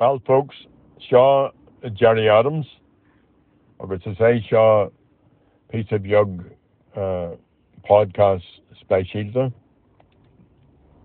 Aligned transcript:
Well, 0.00 0.22
folks, 0.28 0.54
seo 1.10 1.50
Gerry 1.94 2.28
Adams 2.28 2.66
agus 3.80 4.00
is 4.06 4.16
é 4.18 4.40
seo 4.48 4.92
piece 5.72 5.90
of 5.90 6.06
yog 6.06 6.44
uh, 6.94 7.30
podcast 7.84 8.44
specialta. 8.80 9.52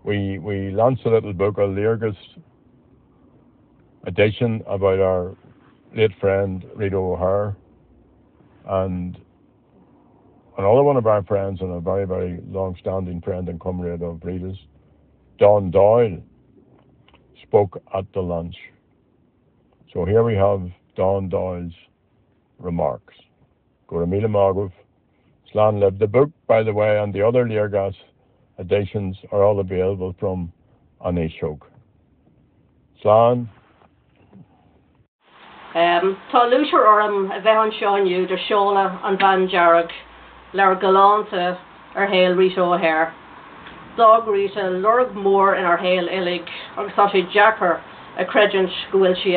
We 0.04 0.38
we 0.38 0.70
launched 0.70 1.04
a 1.06 1.10
little 1.10 1.32
book, 1.32 1.58
a 1.58 1.62
Léargas 1.62 2.16
edition 4.06 4.62
about 4.68 5.00
our 5.00 5.36
late 5.92 6.14
friend 6.20 6.64
Rita 6.76 6.94
O'Hare 6.96 7.56
and 8.64 9.18
another 10.56 10.84
one 10.84 10.96
of 10.96 11.08
our 11.08 11.24
friends 11.24 11.60
and 11.62 11.72
a 11.72 11.80
very, 11.80 12.06
very 12.06 12.40
long 12.46 12.76
standing 12.78 13.20
friend 13.22 13.48
and 13.48 13.58
comrade 13.58 14.02
of 14.02 14.22
Rita's, 14.22 14.56
Dawn 15.40 15.72
Doyle, 15.72 16.22
spoke 17.42 17.82
at 17.92 18.04
the 18.12 18.20
lunch. 18.20 18.54
So 19.94 20.04
here 20.04 20.24
we 20.24 20.34
have 20.34 20.60
Dawn 20.96 21.28
Doyle's 21.28 21.72
remarks. 22.58 23.14
Goramila 23.88 24.26
Magov, 24.26 24.72
Slan 25.52 25.78
Liv. 25.78 26.00
The 26.00 26.08
book, 26.08 26.30
by 26.48 26.64
the 26.64 26.72
way, 26.72 26.98
and 26.98 27.14
the 27.14 27.24
other 27.24 27.44
Léargas 27.44 27.94
editions 28.58 29.16
are 29.30 29.44
all 29.44 29.60
available 29.60 30.12
from 30.18 30.52
Anishog. 31.00 31.60
Slan. 33.02 33.48
Um, 35.76 36.18
tá 36.32 36.42
lúir 36.50 36.74
orm 36.74 37.30
a 37.30 37.40
bheith 37.40 37.64
an 37.64 37.70
seáinniu 37.78 38.26
de 38.26 38.36
seola 38.48 39.00
an 39.04 39.16
van 39.16 39.48
jarreg 39.48 39.90
lear 40.54 40.74
galánta 40.74 41.56
ar 41.94 42.08
héal 42.08 42.34
rí 42.34 42.52
óhéir. 42.56 43.12
Dog 43.96 44.26
rita 44.26 44.70
lurg 44.70 45.14
mór 45.14 45.56
in 45.56 45.64
ar 45.64 45.78
héal 45.78 46.10
ilig 46.10 46.48
agus 46.76 46.92
tá 46.94 47.08
sé 47.12 47.30
Jackar 47.32 47.80
a 48.18 48.24
credint 48.24 48.70
gohfuil 48.90 49.16
si 49.22 49.36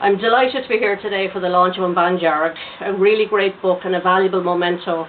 I'm 0.00 0.18
delighted 0.18 0.62
to 0.62 0.68
be 0.68 0.78
here 0.78 0.96
today 1.02 1.26
for 1.32 1.40
the 1.40 1.48
launch 1.48 1.78
of 1.78 1.94
Bhean 1.96 2.20
Dearg, 2.20 2.54
a 2.80 2.92
really 2.92 3.26
great 3.26 3.60
book 3.60 3.80
and 3.84 3.96
a 3.96 4.00
valuable 4.00 4.44
memento 4.44 5.08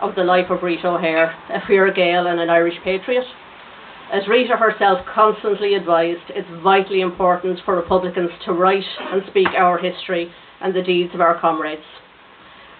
of 0.00 0.14
the 0.14 0.24
life 0.24 0.48
of 0.48 0.62
Rita 0.62 0.88
O'Hare, 0.88 1.36
a 1.52 1.60
Fira 1.68 1.94
Gael 1.94 2.28
and 2.28 2.40
an 2.40 2.48
Irish 2.48 2.78
patriot. 2.82 3.26
As 4.10 4.26
Rita 4.26 4.56
herself 4.56 5.04
constantly 5.14 5.74
advised, 5.74 6.30
it's 6.30 6.48
vitally 6.62 7.02
important 7.02 7.60
for 7.66 7.76
Republicans 7.76 8.30
to 8.46 8.54
write 8.54 8.88
and 9.12 9.22
speak 9.28 9.48
our 9.48 9.76
history 9.76 10.32
and 10.62 10.74
the 10.74 10.80
deeds 10.80 11.12
of 11.12 11.20
our 11.20 11.38
comrades. 11.38 11.84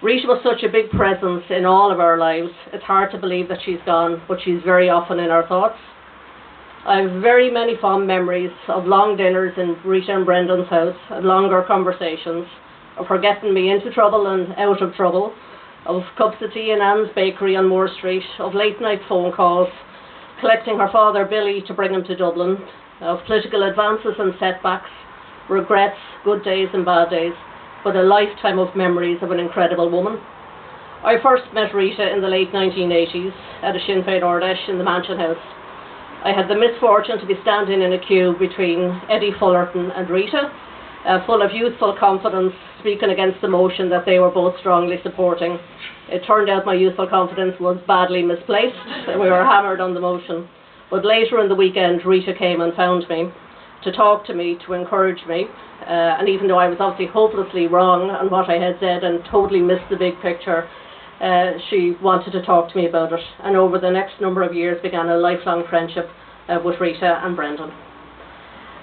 Rita 0.01 0.27
was 0.27 0.41
such 0.41 0.63
a 0.63 0.71
big 0.71 0.89
presence 0.89 1.43
in 1.51 1.65
all 1.65 1.91
of 1.91 1.99
our 1.99 2.17
lives. 2.17 2.49
It's 2.73 2.83
hard 2.83 3.11
to 3.11 3.19
believe 3.19 3.47
that 3.49 3.59
she's 3.63 3.79
gone, 3.85 4.23
but 4.27 4.39
she's 4.43 4.63
very 4.65 4.89
often 4.89 5.19
in 5.19 5.29
our 5.29 5.47
thoughts. 5.47 5.77
I 6.87 7.01
have 7.01 7.19
very 7.19 7.49
many 7.49 7.73
fond 7.81 8.05
memories 8.05 8.51
of 8.67 8.85
long 8.85 9.17
dinners 9.17 9.57
in 9.57 9.75
Rita 9.83 10.13
and 10.13 10.23
Brendan's 10.23 10.69
house, 10.69 10.95
longer 11.23 11.63
conversations, 11.65 12.45
of 12.97 13.07
her 13.07 13.17
getting 13.17 13.55
me 13.55 13.71
into 13.71 13.89
trouble 13.91 14.27
and 14.27 14.53
out 14.53 14.83
of 14.83 14.93
trouble, 14.93 15.33
of 15.87 16.03
cups 16.15 16.37
of 16.41 16.53
tea 16.53 16.69
in 16.69 16.81
Anne's 16.81 17.09
bakery 17.15 17.55
on 17.55 17.69
Moore 17.69 17.89
Street, 17.97 18.21
of 18.37 18.53
late 18.53 18.79
night 18.79 19.01
phone 19.09 19.33
calls, 19.33 19.69
collecting 20.39 20.77
her 20.77 20.89
father 20.91 21.25
Billy 21.25 21.63
to 21.65 21.73
bring 21.73 21.91
him 21.91 22.03
to 22.03 22.15
Dublin, 22.15 22.57
of 23.01 23.25
political 23.25 23.63
advances 23.63 24.13
and 24.19 24.35
setbacks, 24.39 24.91
regrets, 25.49 25.97
good 26.23 26.43
days 26.43 26.69
and 26.71 26.85
bad 26.85 27.09
days, 27.09 27.33
but 27.83 27.95
a 27.95 28.03
lifetime 28.03 28.59
of 28.59 28.75
memories 28.75 29.23
of 29.23 29.31
an 29.31 29.39
incredible 29.39 29.89
woman. 29.89 30.21
I 31.03 31.17
first 31.23 31.51
met 31.51 31.73
Rita 31.73 32.13
in 32.13 32.21
the 32.21 32.27
late 32.27 32.51
1980s 32.51 33.33
at 33.63 33.75
a 33.75 33.79
Sinn 33.87 34.03
Féin 34.03 34.21
Ard 34.21 34.43
Fheis 34.43 34.69
in 34.69 34.77
the 34.77 34.83
Mansion 34.83 35.17
House. 35.17 35.54
I 36.25 36.33
had 36.33 36.49
the 36.49 36.57
misfortune 36.57 37.19
to 37.19 37.25
be 37.27 37.35
standing 37.43 37.83
in 37.83 37.93
a 37.93 37.99
queue 37.99 38.33
between 38.39 38.99
Eddie 39.11 39.33
Fullerton 39.37 39.91
and 39.91 40.09
Rita, 40.09 40.51
uh, 41.05 41.23
full 41.27 41.43
of 41.43 41.51
youthful 41.53 41.95
confidence, 41.99 42.51
speaking 42.79 43.11
against 43.11 43.41
the 43.41 43.47
motion 43.47 43.91
that 43.91 44.07
they 44.07 44.17
were 44.17 44.31
both 44.31 44.57
strongly 44.57 44.97
supporting. 45.03 45.59
It 46.09 46.25
turned 46.25 46.49
out 46.49 46.65
my 46.65 46.73
youthful 46.73 47.05
confidence 47.05 47.53
was 47.59 47.77
badly 47.85 48.23
misplaced, 48.23 48.73
and 49.07 49.21
we 49.21 49.29
were 49.29 49.45
hammered 49.45 49.79
on 49.79 49.93
the 49.93 49.99
motion. 49.99 50.49
But 50.89 51.05
later 51.05 51.39
in 51.41 51.47
the 51.47 51.53
weekend, 51.53 52.03
Rita 52.03 52.33
came 52.33 52.59
and 52.59 52.73
found 52.73 53.07
me 53.07 53.29
to 53.83 53.91
talk 53.91 54.25
to 54.25 54.33
me, 54.33 54.57
to 54.65 54.73
encourage 54.73 55.23
me. 55.27 55.45
Uh, 55.85 56.17
and 56.17 56.27
even 56.27 56.47
though 56.47 56.57
I 56.57 56.69
was 56.69 56.77
obviously 56.79 57.13
hopelessly 57.13 57.67
wrong 57.67 58.09
on 58.09 58.31
what 58.31 58.49
I 58.49 58.57
had 58.57 58.77
said 58.79 59.03
and 59.03 59.23
totally 59.29 59.61
missed 59.61 59.87
the 59.91 59.95
big 59.95 60.19
picture, 60.23 60.67
uh, 61.21 61.51
she 61.69 61.95
wanted 62.01 62.31
to 62.31 62.41
talk 62.45 62.71
to 62.71 62.77
me 62.77 62.87
about 62.87 63.13
it. 63.13 63.19
And 63.43 63.55
over 63.55 63.79
the 63.79 63.91
next 63.91 64.19
number 64.19 64.43
of 64.43 64.53
years, 64.53 64.81
began 64.81 65.09
a 65.09 65.17
lifelong 65.17 65.63
friendship 65.69 66.09
uh, 66.49 66.59
with 66.63 66.79
Rita 66.79 67.21
and 67.23 67.35
Brendan. 67.35 67.71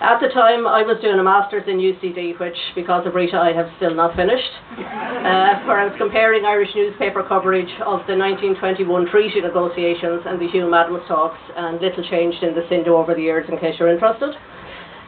At 0.02 0.18
the 0.18 0.34
time, 0.34 0.66
I 0.66 0.82
was 0.82 0.98
doing 0.98 1.20
a 1.20 1.22
master's 1.22 1.62
in 1.70 1.78
UCD, 1.78 2.34
which, 2.40 2.58
because 2.74 3.06
of 3.06 3.14
Rita, 3.14 3.38
I 3.38 3.52
have 3.54 3.70
still 3.76 3.94
not 3.94 4.16
finished, 4.18 4.50
uh, 4.74 5.62
where 5.62 5.78
I 5.78 5.86
was 5.86 5.94
comparing 5.94 6.44
Irish 6.44 6.74
newspaper 6.74 7.22
coverage 7.22 7.70
of 7.86 8.02
the 8.10 8.18
1921 8.18 8.82
treaty 9.14 9.38
negotiations 9.38 10.26
and 10.26 10.42
the 10.42 10.50
Hume 10.50 10.74
Adams 10.74 11.06
talks, 11.06 11.38
and 11.54 11.78
little 11.78 12.02
changed 12.10 12.42
in 12.42 12.50
the 12.50 12.66
Sindo 12.66 12.98
over 12.98 13.14
the 13.14 13.22
years, 13.22 13.46
in 13.46 13.54
case 13.62 13.78
you're 13.78 13.94
interested. 13.94 14.34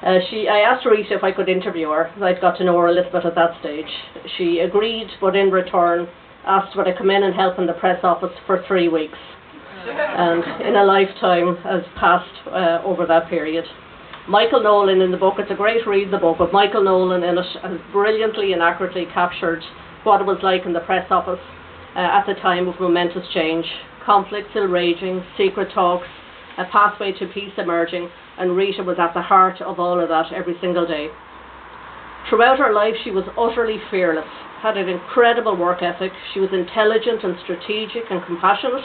Uh, 0.05 0.23
she, 0.31 0.47
I 0.47 0.63
asked 0.63 0.87
Rita 0.87 1.19
if 1.19 1.25
I 1.25 1.33
could 1.33 1.49
interview 1.49 1.91
her. 1.91 2.15
I'd 2.23 2.41
got 2.41 2.55
to 2.59 2.65
know 2.65 2.79
her 2.79 2.87
a 2.87 2.95
little 2.95 3.11
bit 3.11 3.25
at 3.25 3.35
that 3.35 3.59
stage. 3.59 3.91
She 4.39 4.61
agreed, 4.61 5.11
but 5.19 5.35
in 5.35 5.51
return 5.51 6.07
asked 6.47 6.77
would 6.77 6.89
I 6.89 6.97
come 6.97 7.11
in 7.11 7.23
and 7.23 7.35
help 7.35 7.59
in 7.59 7.67
the 7.67 7.73
press 7.75 8.01
office 8.03 8.33
for 8.47 8.65
three 8.67 8.89
weeks. 8.89 9.19
And 9.87 10.63
in 10.63 10.77
a 10.77 10.85
lifetime 10.85 11.57
has 11.65 11.83
passed 11.97 12.47
uh, 12.47 12.81
over 12.85 13.07
that 13.07 13.29
period. 13.29 13.65
Michael 14.29 14.63
Nolan 14.63 15.03
in 15.03 15.11
the 15.11 15.19
book, 15.19 15.35
it's 15.39 15.51
a 15.51 15.55
great 15.55 15.87
read, 15.87 16.11
the 16.11 16.17
book, 16.17 16.39
but 16.39 16.53
Michael 16.53 16.83
Nolan 16.83 17.23
in 17.23 17.37
it 17.37 17.45
has 17.61 17.79
brilliantly 17.93 18.55
and 18.55 18.63
accurately 18.63 19.07
captured 19.13 19.63
what 20.05 20.23
it 20.23 20.27
was 20.27 20.39
like 20.43 20.65
in 20.65 20.73
the 20.73 20.81
press 20.81 21.07
office 21.11 21.41
uh, 21.95 21.99
at 21.99 22.25
the 22.27 22.35
time 22.41 22.67
of 22.67 22.81
momentous 22.81 23.27
change. 23.35 23.67
Conflict 24.05 24.49
still 24.51 24.67
raging, 24.67 25.23
secret 25.37 25.69
talks, 25.75 26.07
a 26.57 26.65
pathway 26.65 27.13
to 27.13 27.27
peace 27.27 27.53
emerging, 27.59 28.09
and 28.39 28.57
Rita 28.57 28.83
was 28.83 28.97
at 28.99 29.13
the 29.13 29.23
heart 29.23 29.61
of 29.61 29.79
all 29.79 30.01
of 30.01 30.09
that 30.09 30.33
every 30.33 30.57
single 30.61 30.87
day. 30.87 31.09
Throughout 32.29 32.59
her 32.59 32.73
life, 32.73 32.95
she 33.05 33.11
was 33.11 33.25
utterly 33.37 33.79
fearless, 33.91 34.29
had 34.61 34.79
an 34.79 34.89
incredible 34.89 35.57
work 35.57 35.83
ethic, 35.83 36.13
she 36.33 36.41
was 36.41 36.49
intelligent 36.53 37.23
and 37.23 37.37
strategic 37.45 38.11
and 38.11 38.25
compassionate. 38.25 38.85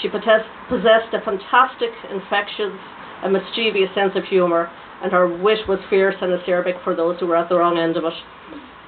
She 0.00 0.08
possessed 0.08 1.12
a 1.12 1.20
fantastic, 1.20 1.90
infectious, 2.10 2.72
and 3.22 3.32
mischievous 3.34 3.94
sense 3.94 4.16
of 4.16 4.24
humour, 4.24 4.70
and 5.02 5.12
her 5.12 5.28
wit 5.28 5.68
was 5.68 5.80
fierce 5.90 6.16
and 6.22 6.32
acerbic 6.32 6.82
for 6.82 6.96
those 6.96 7.20
who 7.20 7.26
were 7.26 7.36
at 7.36 7.50
the 7.50 7.58
wrong 7.58 7.76
end 7.76 7.98
of 7.98 8.04
it. 8.04 8.14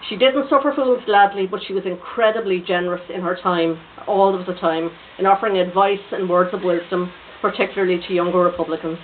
She 0.08 0.16
didn't 0.16 0.48
suffer 0.48 0.72
fools 0.74 1.02
gladly, 1.04 1.46
but 1.46 1.60
she 1.66 1.74
was 1.74 1.84
incredibly 1.84 2.60
generous 2.60 3.02
in 3.10 3.20
her 3.20 3.36
time, 3.36 3.80
all 4.06 4.34
of 4.34 4.46
the 4.46 4.54
time, 4.54 4.90
in 5.18 5.26
offering 5.26 5.58
advice 5.58 6.00
and 6.10 6.28
words 6.28 6.54
of 6.54 6.64
wisdom, 6.64 7.12
particularly 7.42 8.00
to 8.08 8.14
younger 8.14 8.38
Republicans. 8.38 8.98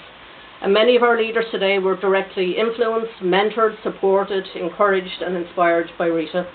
And 0.62 0.74
many 0.74 0.94
of 0.94 1.02
our 1.02 1.16
leaders 1.16 1.46
today 1.50 1.78
were 1.78 1.96
directly 1.96 2.58
influenced, 2.58 3.22
mentored, 3.22 3.82
supported, 3.82 4.46
encouraged, 4.54 5.22
and 5.24 5.34
inspired 5.34 5.90
by 5.98 6.06
Rita. 6.06 6.46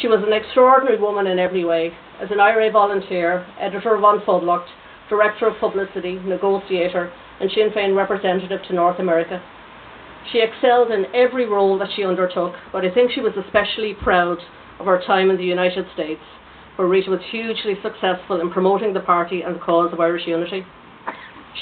She 0.00 0.08
was 0.08 0.22
an 0.26 0.32
extraordinary 0.32 0.98
woman 0.98 1.26
in 1.26 1.38
every 1.38 1.64
way. 1.64 1.92
As 2.22 2.30
an 2.30 2.40
IRA 2.40 2.70
volunteer, 2.70 3.46
editor 3.58 3.94
of 3.94 4.04
An 4.04 4.20
Phoblacht, 4.24 4.66
director 5.10 5.48
of 5.48 5.58
publicity, 5.58 6.18
negotiator, 6.24 7.12
and 7.40 7.50
Sinn 7.50 7.70
Féin 7.76 7.94
representative 7.94 8.60
to 8.68 8.74
North 8.74 8.98
America. 8.98 9.42
She 10.32 10.40
excelled 10.40 10.90
in 10.90 11.06
every 11.14 11.46
role 11.46 11.78
that 11.78 11.88
she 11.94 12.04
undertook, 12.04 12.54
but 12.72 12.84
I 12.84 12.94
think 12.94 13.10
she 13.10 13.20
was 13.20 13.32
especially 13.36 13.94
proud 13.94 14.38
of 14.78 14.86
her 14.86 15.02
time 15.06 15.28
in 15.28 15.36
the 15.36 15.44
United 15.44 15.86
States, 15.92 16.22
where 16.76 16.88
Rita 16.88 17.10
was 17.10 17.20
hugely 17.30 17.74
successful 17.82 18.40
in 18.40 18.50
promoting 18.50 18.94
the 18.94 19.00
party 19.00 19.42
and 19.42 19.56
the 19.56 19.60
cause 19.60 19.92
of 19.92 20.00
Irish 20.00 20.26
unity. 20.26 20.64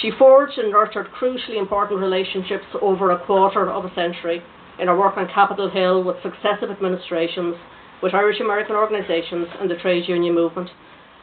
She 0.01 0.11
forged 0.11 0.59
and 0.59 0.71
nurtured 0.71 1.09
crucially 1.19 1.59
important 1.59 2.01
relationships 2.01 2.67
over 2.81 3.11
a 3.11 3.25
quarter 3.25 3.71
of 3.71 3.85
a 3.85 3.95
century 3.95 4.43
in 4.79 4.87
her 4.87 4.97
work 4.97 5.17
on 5.17 5.29
Capitol 5.29 5.71
Hill 5.71 6.05
with 6.05 6.23
successive 6.23 6.71
administrations, 6.71 7.57
with 8.03 8.15
Irish 8.15 8.41
American 8.41 8.77
organisations 8.77 9.49
and 9.61 9.71
the 9.71 9.77
trade 9.77 10.09
union 10.09 10.35
movement. 10.35 10.71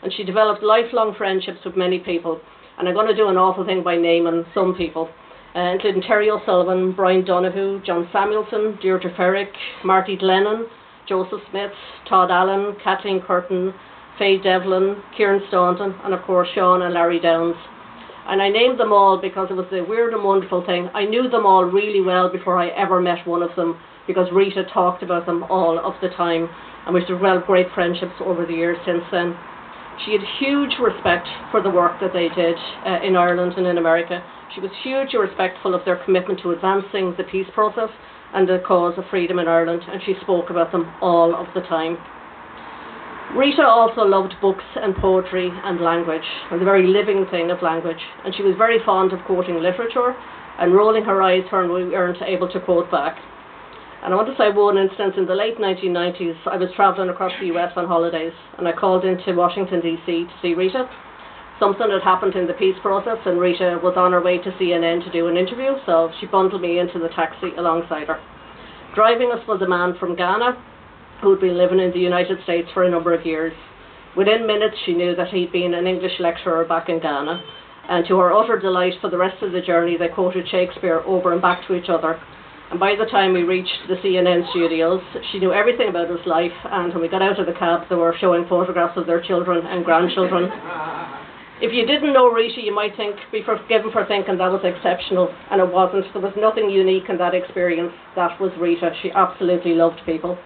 And 0.04 0.12
she 0.14 0.24
developed 0.24 0.62
lifelong 0.62 1.16
friendships 1.16 1.60
with 1.64 1.78
many 1.78 2.00
people. 2.00 2.42
And 2.78 2.88
I'm 2.88 2.94
going 2.94 3.08
to 3.08 3.16
do 3.16 3.30
an 3.30 3.38
awful 3.38 3.66
thing 3.66 3.84
by 3.84 3.96
naming 3.96 4.46
some 4.54 4.76
people, 4.76 5.10
uh, 5.56 5.60
including 5.60 6.02
Terry 6.02 6.30
O'Sullivan, 6.30 6.92
Brian 6.92 7.24
Donahue, 7.24 7.82
John 7.86 8.10
Samuelsen, 8.12 8.82
Deirdre 8.82 9.16
Ferrick, 9.16 9.54
Marty 9.86 10.18
Glennon, 10.18 10.68
Joseph 11.08 11.42
Smith, 11.50 11.72
Todd 12.10 12.32
Allen, 12.32 12.76
Kathleen 12.84 13.22
Curtin, 13.22 13.74
Faye 14.20 14.38
Devlin, 14.38 15.02
Kieran 15.16 15.42
Staunton, 15.48 15.96
and 16.04 16.14
of 16.14 16.22
course 16.24 16.50
Sean 16.54 16.82
and 16.82 16.94
Larry 16.94 17.20
Downs. 17.20 17.56
And 18.28 18.42
I 18.42 18.50
named 18.50 18.80
them 18.80 18.92
all 18.92 19.20
because 19.22 19.50
it 19.52 19.54
was 19.54 19.68
a 19.72 19.84
weird 19.84 20.14
and 20.14 20.24
wonderful 20.24 20.66
thing. 20.66 20.90
I 20.94 21.06
knew 21.06 21.30
them 21.30 21.46
all 21.46 21.64
really 21.64 22.02
well 22.02 22.30
before 22.30 22.58
I 22.58 22.70
ever 22.70 23.00
met 23.00 23.28
one 23.28 23.44
of 23.44 23.56
them 23.56 23.78
because 24.08 24.28
Rita 24.34 24.64
talked 24.74 25.04
about 25.04 25.26
them 25.26 25.44
all 25.44 25.78
of 25.78 25.94
the 26.02 26.10
time 26.10 26.50
and 26.86 26.94
we've 26.94 27.08
developed 27.08 27.48
great 27.48 27.68
friendships 27.74 28.16
over 28.22 28.46
the 28.46 28.54
years 28.54 28.78
since 28.86 29.04
then. 29.12 29.36
She 30.06 30.12
had 30.12 30.22
huge 30.40 30.74
respect 30.82 31.28
for 31.52 31.62
the 31.62 31.70
work 31.70 32.00
that 32.02 32.14
they 32.14 32.30
did 32.30 32.58
uh, 32.86 33.00
in 33.02 33.16
Ireland 33.16 33.54
and 33.58 33.66
in 33.66 33.78
America. 33.78 34.22
She 34.54 34.62
was 34.62 34.72
hugely 34.84 35.20
respectful 35.20 35.74
of 35.74 35.86
their 35.86 36.04
commitment 36.04 36.42
to 36.42 36.52
advancing 36.52 37.14
the 37.18 37.24
peace 37.24 37.48
process 37.54 37.90
and 38.34 38.48
the 38.48 38.62
cause 38.68 38.98
of 38.98 39.06
freedom 39.10 39.40
in 39.40 39.48
Ireland, 39.48 39.84
and 39.88 40.02
she 40.06 40.16
spoke 40.22 40.50
about 40.50 40.72
them 40.72 40.94
all 41.02 41.34
of 41.34 41.48
the 41.54 41.62
time. 41.62 41.98
Rita 43.34 43.66
also 43.66 44.04
loved 44.04 44.36
books 44.40 44.64
and 44.76 44.96
poetry 44.96 45.50
and 45.52 45.82
language, 45.82 46.24
and 46.52 46.62
the 46.62 46.66
very 46.66 46.88
living 46.88 47.26
thing 47.32 47.52
of 47.52 47.62
language, 47.62 48.00
and 48.24 48.34
she 48.36 48.44
was 48.44 48.56
very 48.56 48.80
fond 48.86 49.12
of 49.12 49.20
quoting 49.26 49.60
literature 49.60 50.16
and 50.60 50.74
rolling 50.74 51.04
her 51.04 51.22
eyes 51.22 51.44
when 51.50 51.74
we 51.74 51.84
weren't 51.90 52.22
able 52.22 52.48
to 52.48 52.62
quote 52.62 52.90
back. 52.92 53.18
And 54.04 54.14
I 54.14 54.18
want 54.18 54.30
to 54.30 54.38
say 54.38 54.52
one 54.52 54.78
instance 54.78 55.16
in 55.18 55.26
the 55.26 55.36
late 55.36 55.58
1990s, 55.58 56.38
I 56.46 56.56
was 56.56 56.70
travelling 56.76 57.10
across 57.10 57.34
the 57.42 57.48
US 57.58 57.74
on 57.76 57.88
holidays, 57.88 58.34
and 58.58 58.68
I 58.68 58.72
called 58.72 59.04
into 59.04 59.34
Washington 59.34 59.82
DC 59.82 60.06
to 60.06 60.34
see 60.42 60.54
Rita. 60.54 60.88
Something 61.60 61.90
had 61.90 62.04
happened 62.04 62.36
in 62.36 62.48
the 62.48 62.54
peace 62.54 62.78
process, 62.82 63.18
and 63.26 63.42
Rita 63.42 63.80
was 63.84 63.98
on 63.98 64.14
her 64.14 64.22
way 64.22 64.38
to 64.38 64.52
CNN 64.52 65.04
to 65.04 65.12
do 65.12 65.28
an 65.28 65.36
interview, 65.36 65.76
so 65.86 66.12
she 66.22 66.28
bundled 66.28 66.62
me 66.62 66.80
into 66.80 67.00
the 67.00 67.10
taxi 67.10 67.52
alongside 67.58 68.08
her. 68.08 68.22
Driving 68.94 69.32
us 69.32 69.46
was 69.48 69.62
a 69.62 69.68
man 69.68 69.98
from 70.00 70.16
Ghana 70.16 70.56
who'd 71.22 71.40
been 71.40 71.58
living 71.58 71.80
in 71.80 71.92
the 71.92 72.00
United 72.00 72.44
States 72.44 72.68
for 72.74 72.84
a 72.84 72.90
number 72.90 73.14
of 73.14 73.26
years. 73.26 73.54
Within 74.16 74.48
minutes, 74.48 74.76
she 74.86 74.94
knew 74.94 75.16
that 75.16 75.30
he'd 75.30 75.52
been 75.52 75.74
an 75.74 75.88
English 75.88 76.20
lecturer 76.20 76.64
back 76.66 76.90
in 76.90 77.00
Ghana, 77.00 77.44
and 77.90 78.08
to 78.08 78.18
her 78.18 78.34
utter 78.34 78.60
delight, 78.60 78.94
for 79.02 79.10
the 79.10 79.18
rest 79.18 79.44
of 79.44 79.52
the 79.52 79.62
journey, 79.62 79.98
they 79.98 80.08
quoted 80.08 80.48
Shakespeare 80.50 81.02
over 81.06 81.34
and 81.34 81.42
back 81.42 81.68
to 81.68 81.76
each 81.76 81.90
other. 81.90 82.20
And 82.72 82.80
by 82.80 82.96
the 82.96 83.06
time 83.06 83.34
we 83.34 83.44
reached 83.44 83.88
the 83.88 83.96
CNN 83.96 84.50
studios, 84.50 85.02
she 85.32 85.40
knew 85.40 85.54
everything 85.54 85.90
about 85.90 86.10
his 86.10 86.26
life. 86.26 86.56
And 86.66 86.92
when 86.94 87.02
we 87.02 87.08
got 87.08 87.22
out 87.22 87.40
of 87.40 87.46
the 87.46 87.54
cab, 87.54 87.88
they 87.90 87.96
were 87.96 88.16
showing 88.20 88.48
photographs 88.48 88.98
of 88.98 89.06
their 89.06 89.22
children 89.22 89.66
and 89.66 89.86
grandchildren. 89.86 90.50
If 91.62 91.72
you 91.72 91.86
didn't 91.88 92.12
know 92.12 92.28
Rita, 92.28 92.60
you 92.60 92.76
might 92.76 92.98
think 92.98 93.16
be 93.32 93.42
forgiven 93.42 93.90
for 93.90 94.06
thinking 94.06 94.38
that 94.38 94.52
was 94.52 94.66
exceptional, 94.66 95.34
and 95.50 95.62
it 95.62 95.72
wasn't. 95.72 96.04
There 96.12 96.22
was 96.22 96.34
nothing 96.36 96.70
unique 96.70 97.08
in 97.08 97.18
that 97.18 97.34
experience. 97.34 97.94
That 98.18 98.38
was 98.42 98.52
Rita. 98.60 98.92
She 99.02 99.10
absolutely 99.12 99.72
loved 99.74 100.02
people. 100.06 100.38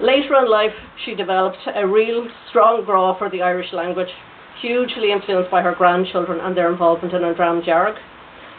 Later 0.00 0.36
in 0.36 0.50
life, 0.50 0.74
she 1.04 1.14
developed 1.14 1.56
a 1.74 1.86
real 1.86 2.28
strong 2.50 2.84
draw 2.84 3.16
for 3.16 3.30
the 3.30 3.40
Irish 3.40 3.72
language, 3.72 4.10
hugely 4.60 5.10
influenced 5.10 5.50
by 5.50 5.62
her 5.62 5.74
grandchildren 5.74 6.38
and 6.40 6.54
their 6.54 6.70
involvement 6.70 7.14
in 7.14 7.24
An 7.24 7.34
Dream 7.34 7.62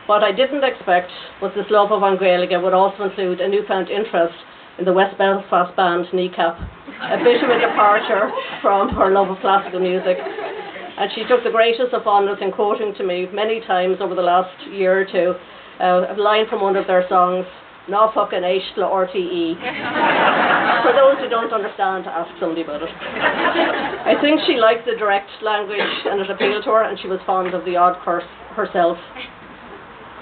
What 0.07 0.23
I 0.23 0.31
didn't 0.31 0.63
expect 0.63 1.11
was 1.39 1.51
this 1.53 1.69
love 1.69 1.91
of 1.91 2.01
An 2.01 2.17
Gaeilge 2.17 2.57
would 2.61 2.73
also 2.73 3.03
include 3.03 3.39
a 3.39 3.47
newfound 3.47 3.89
interest 3.89 4.33
in 4.79 4.85
the 4.85 4.93
West 4.93 5.15
Belfast 5.19 5.75
band 5.75 6.07
Kneecap, 6.11 6.57
a 6.57 7.17
bit 7.23 7.43
of 7.43 7.49
a 7.49 7.59
departure 7.61 8.31
from 8.61 8.89
her 8.95 9.11
love 9.11 9.29
of 9.29 9.37
classical 9.37 9.79
music. 9.79 10.17
And 10.17 11.11
she 11.13 11.21
took 11.29 11.43
the 11.43 11.51
greatest 11.51 11.93
of 11.93 12.07
honours 12.07 12.39
in 12.41 12.51
quoting 12.51 12.95
to 12.97 13.03
me 13.03 13.27
many 13.31 13.61
times 13.61 13.97
over 14.01 14.15
the 14.15 14.25
last 14.25 14.57
year 14.71 15.01
or 15.01 15.05
two 15.05 15.35
uh, 15.79 16.13
a 16.13 16.17
line 16.17 16.47
from 16.49 16.61
one 16.61 16.75
of 16.75 16.87
their 16.87 17.07
songs, 17.07 17.45
no 17.89 18.11
fucking 18.13 18.43
Aishtla 18.43 18.83
RTE. 18.83 19.55
For 20.83 20.93
those 20.93 21.17
who 21.19 21.29
don't 21.29 21.51
understand, 21.51 22.05
ask 22.05 22.29
somebody 22.39 22.61
about 22.61 22.83
it. 22.83 22.89
I 22.91 24.15
think 24.21 24.41
she 24.45 24.55
liked 24.55 24.85
the 24.85 24.95
direct 24.99 25.29
language 25.41 25.79
and 26.05 26.21
it 26.21 26.29
appealed 26.29 26.63
to 26.65 26.71
her, 26.71 26.83
and 26.83 26.99
she 26.99 27.07
was 27.07 27.19
fond 27.25 27.53
of 27.53 27.65
the 27.65 27.75
odd 27.75 27.97
curse 28.03 28.27
herself. 28.55 28.97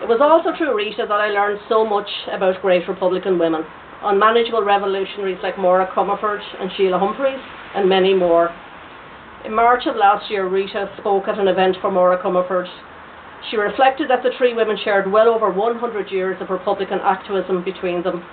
It 0.01 0.09
was 0.09 0.19
also 0.21 0.55
through 0.57 0.75
Rita 0.75 1.05
that 1.07 1.21
I 1.21 1.29
learned 1.29 1.59
so 1.69 1.85
much 1.85 2.09
about 2.31 2.61
great 2.61 2.87
Republican 2.87 3.39
women, 3.39 3.63
unmanageable 4.03 4.63
revolutionaries 4.63 5.39
like 5.41 5.57
Maura 5.57 5.87
Comerford 5.87 6.41
and 6.59 6.69
Sheila 6.75 6.99
Humphreys, 6.99 7.39
and 7.75 7.89
many 7.89 8.13
more. 8.13 8.53
In 9.45 9.53
March 9.53 9.85
of 9.87 9.95
last 9.95 10.29
year, 10.29 10.47
Rita 10.47 10.91
spoke 10.99 11.27
at 11.27 11.39
an 11.39 11.47
event 11.47 11.77
for 11.81 11.91
Maura 11.91 12.21
Comerford 12.21 12.67
she 13.49 13.57
reflected 13.57 14.09
that 14.09 14.23
the 14.23 14.31
three 14.37 14.53
women 14.53 14.77
shared 14.83 15.11
well 15.11 15.29
over 15.29 15.51
100 15.51 16.11
years 16.11 16.41
of 16.41 16.49
Republican 16.49 16.99
activism 17.03 17.63
between 17.63 18.01
them. 18.03 18.23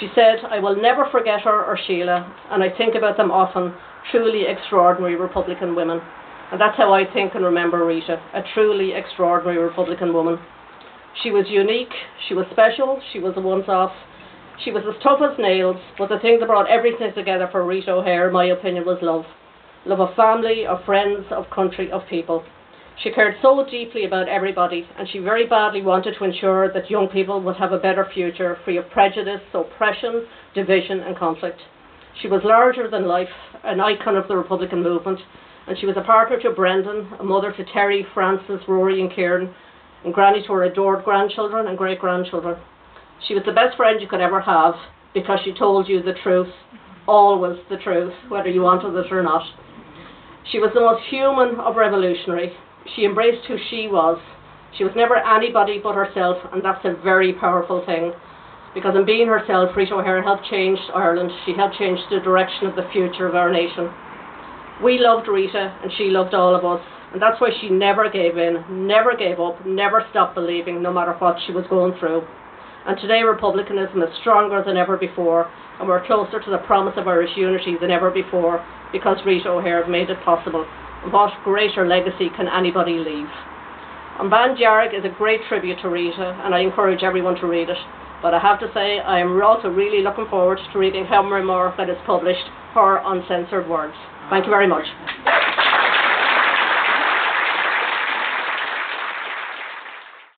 She 0.00 0.08
said, 0.14 0.38
I 0.50 0.58
will 0.58 0.74
never 0.74 1.08
forget 1.10 1.42
her 1.42 1.64
or 1.64 1.78
Sheila, 1.86 2.34
and 2.50 2.62
I 2.62 2.70
think 2.70 2.94
about 2.94 3.16
them 3.16 3.30
often, 3.30 3.74
truly 4.10 4.46
extraordinary 4.46 5.16
Republican 5.16 5.76
women. 5.76 6.00
And 6.50 6.60
that's 6.60 6.76
how 6.76 6.92
I 6.92 7.04
think 7.12 7.34
and 7.34 7.44
remember 7.44 7.84
Rita, 7.86 8.20
a 8.34 8.42
truly 8.54 8.92
extraordinary 8.92 9.58
Republican 9.58 10.12
woman. 10.12 10.38
She 11.22 11.30
was 11.30 11.46
unique, 11.48 11.92
she 12.28 12.34
was 12.34 12.46
special, 12.50 13.00
she 13.12 13.20
was 13.20 13.34
a 13.36 13.40
once 13.40 13.68
off. 13.68 13.92
She 14.64 14.70
was 14.70 14.82
as 14.86 15.00
tough 15.02 15.20
as 15.22 15.38
nails, 15.38 15.76
but 15.98 16.08
the 16.08 16.18
thing 16.20 16.38
that 16.40 16.46
brought 16.46 16.70
everything 16.70 17.12
together 17.14 17.48
for 17.50 17.64
Rita 17.64 17.92
O'Hare, 17.92 18.28
in 18.28 18.32
my 18.32 18.46
opinion, 18.46 18.84
was 18.84 18.98
love. 19.02 19.24
Love 19.86 20.00
of 20.00 20.14
family, 20.14 20.66
of 20.66 20.84
friends, 20.84 21.26
of 21.30 21.50
country, 21.50 21.90
of 21.90 22.02
people. 22.08 22.44
She 23.00 23.10
cared 23.10 23.36
so 23.42 23.64
deeply 23.68 24.04
about 24.04 24.28
everybody, 24.28 24.86
and 24.98 25.08
she 25.08 25.18
very 25.18 25.46
badly 25.46 25.82
wanted 25.82 26.14
to 26.16 26.24
ensure 26.24 26.72
that 26.72 26.90
young 26.90 27.08
people 27.08 27.40
would 27.40 27.56
have 27.56 27.72
a 27.72 27.78
better 27.78 28.08
future 28.12 28.58
free 28.64 28.76
of 28.76 28.88
prejudice, 28.90 29.40
oppression, 29.52 30.26
division, 30.54 31.00
and 31.00 31.16
conflict. 31.16 31.60
She 32.20 32.28
was 32.28 32.42
larger 32.44 32.88
than 32.88 33.08
life, 33.08 33.30
an 33.64 33.80
icon 33.80 34.16
of 34.16 34.28
the 34.28 34.36
Republican 34.36 34.82
movement, 34.82 35.18
and 35.66 35.76
she 35.78 35.86
was 35.86 35.96
a 35.96 36.02
partner 36.02 36.38
to 36.40 36.50
Brendan, 36.50 37.08
a 37.18 37.24
mother 37.24 37.52
to 37.52 37.64
Terry, 37.64 38.06
Francis, 38.14 38.60
Rory, 38.68 39.00
and 39.00 39.12
Kieran, 39.12 39.52
and 40.04 40.14
granny 40.14 40.42
to 40.42 40.52
her 40.52 40.64
adored 40.64 41.04
grandchildren 41.04 41.68
and 41.68 41.78
great 41.78 41.98
grandchildren. 41.98 42.56
She 43.26 43.34
was 43.34 43.44
the 43.44 43.52
best 43.52 43.76
friend 43.76 44.00
you 44.00 44.08
could 44.08 44.20
ever 44.20 44.40
have 44.40 44.74
because 45.14 45.40
she 45.44 45.54
told 45.54 45.88
you 45.88 46.02
the 46.02 46.14
truth, 46.22 46.52
always 47.06 47.58
the 47.70 47.78
truth, 47.78 48.12
whether 48.28 48.48
you 48.48 48.62
wanted 48.62 48.94
it 48.94 49.12
or 49.12 49.22
not. 49.22 49.44
She 50.50 50.58
was 50.58 50.70
the 50.74 50.80
most 50.80 51.04
human 51.08 51.58
of 51.60 51.76
revolutionary, 51.76 52.52
she 52.94 53.04
embraced 53.04 53.46
who 53.46 53.56
she 53.70 53.88
was. 53.88 54.18
She 54.76 54.84
was 54.84 54.92
never 54.96 55.16
anybody 55.16 55.78
but 55.82 55.94
herself, 55.94 56.38
and 56.52 56.64
that's 56.64 56.84
a 56.84 56.94
very 57.02 57.32
powerful 57.34 57.84
thing. 57.84 58.12
Because 58.74 58.96
in 58.96 59.04
being 59.04 59.28
herself, 59.28 59.76
Rita 59.76 59.94
O'Hare 59.94 60.22
helped 60.22 60.48
change 60.48 60.78
Ireland. 60.94 61.30
She 61.44 61.52
helped 61.52 61.76
change 61.76 62.00
the 62.10 62.20
direction 62.20 62.66
of 62.66 62.76
the 62.76 62.88
future 62.92 63.26
of 63.26 63.34
our 63.34 63.52
nation. 63.52 63.92
We 64.82 64.98
loved 64.98 65.28
Rita, 65.28 65.78
and 65.82 65.92
she 65.98 66.08
loved 66.08 66.32
all 66.32 66.56
of 66.56 66.64
us. 66.64 66.80
And 67.12 67.20
that's 67.20 67.38
why 67.38 67.50
she 67.60 67.68
never 67.68 68.08
gave 68.08 68.38
in, 68.38 68.64
never 68.86 69.14
gave 69.14 69.38
up, 69.38 69.66
never 69.66 70.06
stopped 70.10 70.34
believing, 70.34 70.80
no 70.80 70.92
matter 70.92 71.12
what 71.12 71.36
she 71.46 71.52
was 71.52 71.66
going 71.68 71.92
through. 72.00 72.22
And 72.86 72.98
today, 72.98 73.22
Republicanism 73.22 74.02
is 74.02 74.08
stronger 74.22 74.64
than 74.64 74.78
ever 74.78 74.96
before, 74.96 75.52
and 75.78 75.86
we're 75.86 76.04
closer 76.06 76.40
to 76.40 76.50
the 76.50 76.64
promise 76.66 76.94
of 76.96 77.06
Irish 77.06 77.36
unity 77.36 77.76
than 77.78 77.90
ever 77.90 78.10
before 78.10 78.64
because 78.90 79.18
Rita 79.26 79.50
O'Hare 79.50 79.86
made 79.86 80.08
it 80.08 80.18
possible 80.24 80.66
what 81.10 81.32
greater 81.42 81.86
legacy 81.86 82.30
can 82.36 82.48
anybody 82.48 82.98
leave? 82.98 83.28
An 84.20 84.30
Bhean 84.30 84.56
Dearg 84.56 84.96
is 84.96 85.04
a 85.04 85.08
great 85.08 85.40
tribute 85.48 85.80
to 85.82 85.88
Rita, 85.88 86.40
and 86.44 86.54
I 86.54 86.60
encourage 86.60 87.02
everyone 87.02 87.34
to 87.36 87.46
read 87.46 87.70
it. 87.70 87.78
But 88.22 88.34
I 88.34 88.38
have 88.38 88.60
to 88.60 88.70
say, 88.72 89.00
I 89.00 89.18
am 89.18 89.40
also 89.42 89.68
really 89.68 90.02
looking 90.02 90.26
forward 90.30 90.60
to 90.72 90.78
reading 90.78 91.04
how 91.04 91.22
more 91.22 91.74
that 91.76 91.90
is 91.90 91.96
published, 92.06 92.46
her 92.74 93.02
uncensored 93.04 93.68
words. 93.68 93.94
Thank 94.30 94.44
you 94.44 94.50
very 94.50 94.68
much. 94.68 94.84